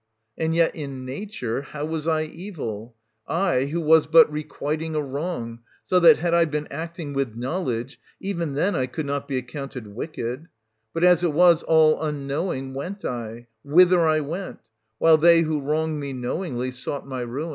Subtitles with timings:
[0.39, 2.95] 270 And yet in nature how was I evil?
[3.27, 7.99] I, who was but requiting a wrong, so that, had I been acting with knowledge,
[8.19, 10.47] even then I could not be accounted wicked;
[10.91, 14.57] but, as it was, all unknowing went I— whither I went—
[14.97, 17.49] while they who wronged me knowingly sought my ruin.